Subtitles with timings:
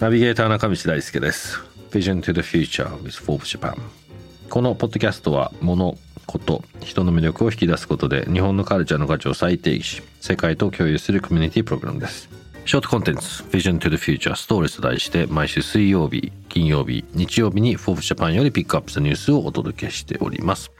[0.00, 1.58] ナビゲーター中道大輔です。
[1.90, 3.74] Vision to the Future with Forbes Japan
[4.50, 5.96] このポッドキャストは物
[6.26, 12.28] こと人の魅力を引き出すことで日本のカルチャーの価値を再定義し世界と共有するコミュニティプログラムです。
[12.66, 20.70] ショートコンテンツ Vision to the Future Stories と題して毎週水曜日金曜日日曜日に Forbes Japan よりピックアップしたニュースをお届けしております。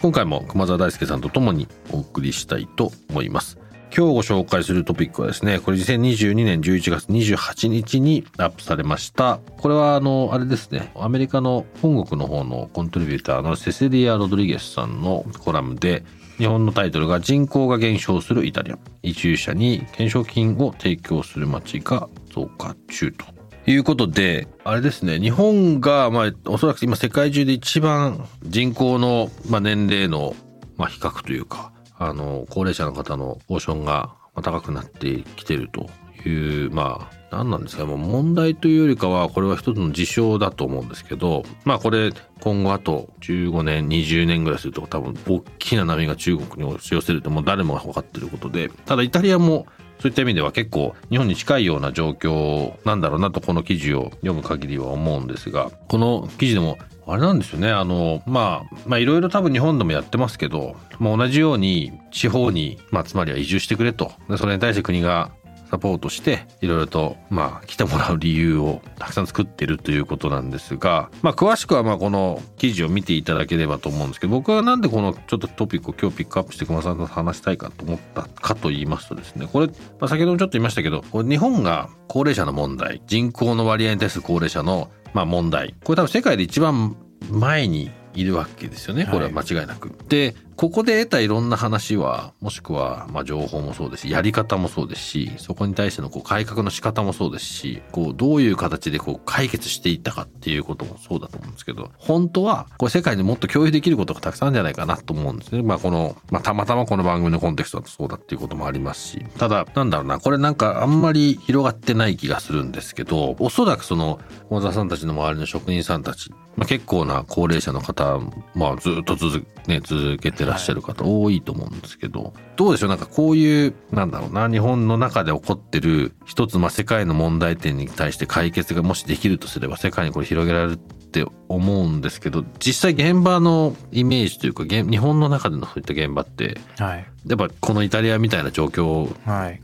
[0.00, 3.58] 今回も熊澤大輔さんと共にお送りしたいと思います。
[3.92, 9.40] 今日ご紹介するトピックはですね、これ2022年11月28日にアップされました。
[9.58, 16.04] これはあの、あれですね、アメリカの本国の方のコントリビューターのセセリア・ロドリゲスさんのコラムで、
[16.38, 18.78] 日本のタイトルが人口が減少するイタリア。
[19.02, 23.26] 移住者に懸賞金を提供する街が増加中と。
[23.66, 30.36] いうことで、あれですね、日本が、まあ、おそらく今世界中で一番人口の、まあ、年齢の、
[30.76, 35.88] まあ、比較というか、あの、高齢者の方のポーションが高くなってきてると
[36.26, 49.66] いう、まあ、何なんですかもう問題というよりかは、これは一つの事象だと思うんですけど、まあこれ、今後あと15年、20年ぐらいすると多分、大きな波が中国に押し寄せるともう誰もが分かってることで、ただイタリアも
[50.00, 56.78] そういった意味では結構日本に近いような状況なんだろうなとこの記事を読む限りは思うんですが、この記事でも
[57.12, 57.70] あれなんですよね。
[57.70, 64.12] あの、まあ、まあいろいろ多分日本でもやってますけど、まあ同じように地方に、まあつまりは移住してくれと。
[64.28, 65.32] で、それに対して国が
[65.70, 86.96] サポートして、いろいろと、まあ、来てもらう理由をたくさん作ってるということなんですが、まあ、詳しくは、まあ、この記事を見ていただければと思うんですけど、僕はなんでこのちょっとトピックを今日ピックアップして熊さんと話したいかと思ったかと言いますとですね、これ、まあ、先ほどもちょっと言いましたけど、これ日本が高齢者の問題、人口の割合に対する高齢者の、まあ、問題、これ多分世界で一番
[87.30, 89.06] 前にいるわけですよね。
[89.10, 89.88] これは間違いなく。
[89.88, 105.62] はい、で、ここで得たいろんな話は、もしくは、まあ、情報もそうですし、やり方もそうですし、そこに対してのこう改革の仕方もそうですし、こう、どういう形でこう解決していったかっていうこともそうだと思うんですけど、本当は、これ世界にもっと共有できることがたくさんあるんじゃないかなと思うんですね。
[105.62, 114.20] まあ、この、まあ、たまたまこの番組のコンテクストだとそうだっていうこともありますし、ただ、なんだろうな、これなんかあんまり広がってない気がするんですけど、おそらくその、
[114.50, 118.20] 小田さんたちの周りの職人さんたち、まあ、結構な高齢者の方、
[118.54, 122.88] まあ、ずっと続,、ね、続けてららっしゃる方多いと思うんですけど、どうでしょう？
[122.90, 130.78] なんかこういう、なんだろうな、日本の中で起こってる一つ、まあ、世界の問題点に対して解決がもしできるとすれば、世界にこれ広げられる
[131.10, 139.12] って思うんですけど、実際現場のイメージというか、日本の中でのそういった現場って、はい、やっぱこのイタリアみたいな状況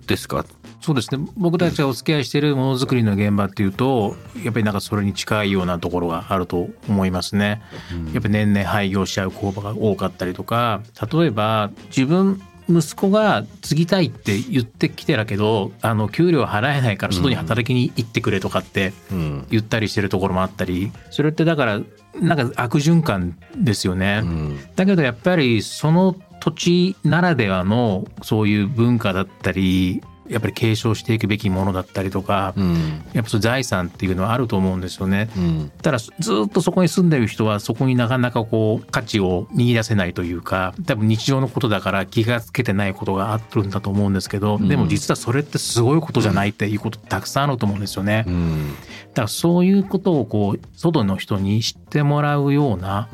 [0.06, 0.46] ですか、はい
[0.82, 1.26] そうですね。
[1.36, 4.14] 僕たちがお付き合いしているものづくりの現場っていうと
[4.44, 7.60] やっぱりなんかそれに近いようなところがあると思いますね。
[8.12, 18.93] やっぱり年々廃業しちゃう工場が多かったりとか例えば自分息子が継ぎたいって言ってきてるけどあの給料払えないから外に働きに行ってくれとかって
[19.50, 21.81] 言ったりしてるところもあったりそれってだから
[22.21, 24.22] なんか悪循環ですよね。
[24.75, 35.28] だけどやっぱりその土地ならではのそういう文化だったりやっぱり継承していくべきものだったりとか、うん、やっぱそ財産っていうのはあると思うんですよね。
[35.37, 36.12] うん、ただず
[36.47, 48.25] っとそこに住んでる人はそこになかなかこう価値を見出せないというか多分日常のことだから気がつけてないことがあるんだと思うんですけど、うん、でも実はそれってすごいことじゃないっていうことたくさんあると思うんですよね。
[49.10, 53.09] だからそういうことをこう外の人に知ってもらうような、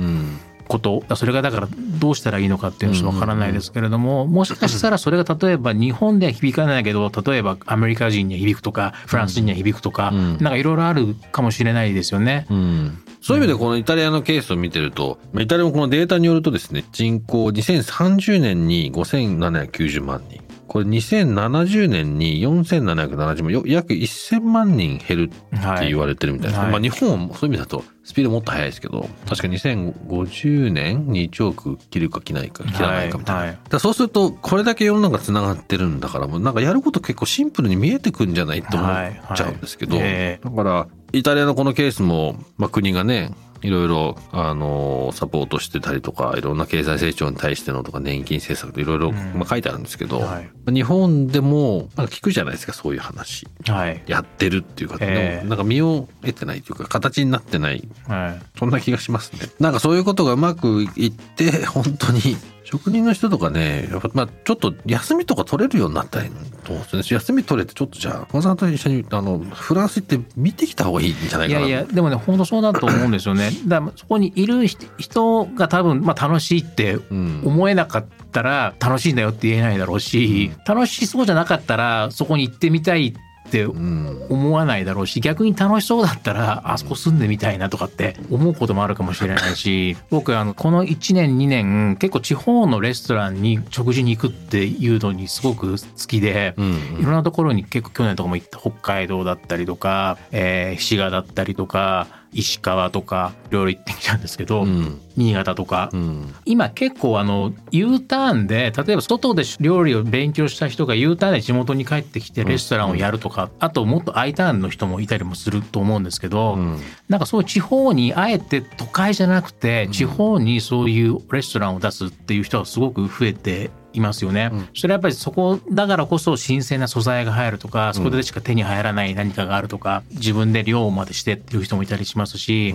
[0.68, 1.68] ことそれがだから
[1.98, 12.46] どうしたらいいのかっていうのは分からないですけれども、もしかしたらそれが例えば日本では響かないけど例えばアメリカ人には響くとかフランス人には響くとか、なんかいろいろあるかもしれないですよね。
[12.50, 13.02] うん。
[13.20, 20.41] そういう意味でこのイタリアのケースを見てると、イタリアもこのデータによるとですね、人口2030年に5790万人。
[20.68, 33.40] これ2070年に4770万、約1000万人減るって言われてるみたいです、はい、まあ日本はそういう意味だとスピードもっと速いですけど、確か2050年に1億切るか切ないか、切らないかみたいな。
[33.40, 40.02] はいはい、だそうすると、これだけ世の中繋がってるんだから、もうなんかやること結構シンプルに見えてくんじゃないと思っちゃうんですけど、だ
[40.50, 43.32] から、イタリアのこのケースも、まあ国がね、
[43.62, 49.14] いろいろ、あの、サポートしてたりとか、いろんな経済成長に対してのとか、年金政策といろいろ、うん。
[49.34, 50.72] まあ、書いてあるんですけど、はい。
[50.72, 53.46] 日本でも、なんか聞くじゃないですか、そういう話。
[53.66, 54.02] はい。
[54.06, 55.36] やってるっていうか、ええ。
[55.38, 58.58] でもなんか身を得てないというか、形になってない、はい。
[58.58, 59.48] そんな気がしますね。
[59.60, 67.06] なんかそういうことがうまくいって、本当に、職人の人とかね、やっぱまあちょっと休みとか取れるようになったらいいと思うんですよね。
[67.10, 71.60] 休み取れてちょっとじゃあ、小野さんと一緒にあのフランス行って見てきた方がいいんじゃないかな。
[71.60, 73.50] いやいやでもね本当そうだと思うんですよね。
[73.66, 83.20] だからそこにいる人人が多分、まあ、楽しいってうん、思えなかったら楽しいんだよって言えないだろうし、楽しそうじゃなかったらそこに行ってみたいって
[83.60, 96.54] うん、思わないだろうし逆に楽しそうだったらあそこ住んでみたいなとかって思うこともあるかもしれないし 僕あのこの1年2年結構地方のレストランに食事に行くっていうのにすごく好きで。
[96.56, 124.50] うん、いろんなところに結構去年とかも行った北海道だったりとか、えー滋賀だったりとか石川とかいろいろ行ってきたんですけど、うん、新潟とか、うん、今結構あの U ターンで例えば外で料理を勉強した人が U ターンで地元に帰ってきてレストランをやるとか、あともっと I ターンの人もいたりもすると思うんですけど、うん、なんかそういう地方にあえて都会じゃなくてん地方にそういうレストランを出すっていう人がすごく増えていますよね。
[124.52, 124.68] うん。
[124.74, 132.74] それはやっぱりそこだからこそ新鮮な素材が入るとかそこでしか手に入らない何かがあるとか自分で量までしてっていう人もいたりしますし、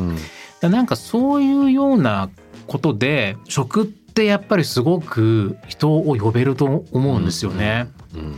[0.62, 2.30] うん、なんかそういうような
[2.68, 7.88] ことで食ってやっぱりすごく人を呼べると思うんですよね。
[8.14, 8.36] うん、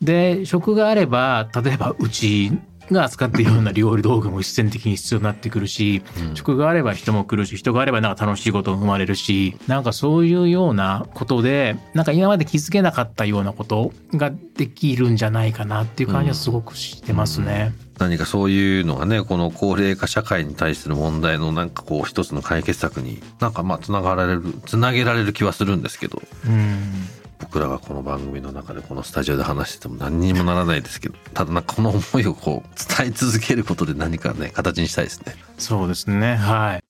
[0.00, 2.52] で食があれば例えばうち
[2.90, 6.36] が扱っているような料理道具も必然的に必要になってくるし、うん。
[6.36, 17.72] 食があれば人も来るし人があればなんか楽しいことも生まれるしなんかそういうようなことでなんか今まで気づけなかったようなことができるんじゃないかなっていう感じはすごくしてますね。
[17.98, 26.22] 何かそういうのがねこの高齢化社会に対する問題のなんかこう一つの解決策になんかまあつながられるつなげられる気はするんですけど。
[26.46, 26.92] うん
[27.38, 36.86] 僕らがこの番組の中でこのスタジオで話してても何にもならないですけどただなんかこの思いをこう伝え続けることで何かね形にしたいですねそうですねはい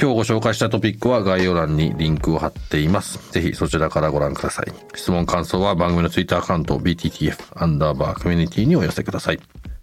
[0.00, 3.32] 今日ご紹介したトピックは概要欄にリンクを貼っています。
[3.32, 4.72] ぜひそちらからご覧ください。
[4.94, 9.40] 質問感想は番組のツイッターアカウント BTTF アンダーバーコミュニティにお寄せください。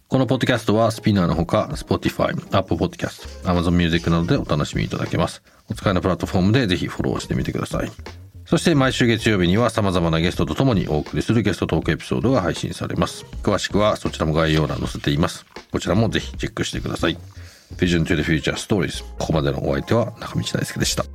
[0.08, 5.44] このポッドキャストはスピナーのほか Spotify、Apple Podcast、Amazon Music などでお楽しみいただけます。
[5.70, 7.92] お使いのプラットフォームでぜひフォローしてみてください。
[8.46, 13.26] そして毎週月曜日には様々なゲストとともにお送りするゲストトークエピソードが配信されます。
[13.42, 15.46] 詳しくはそちらも概要欄載せています。
[15.72, 17.18] こちらもぜひチェックしてください。
[17.78, 19.04] Vision to the Future Stories。
[19.18, 21.15] ここまでのお相手は中道大輔でした。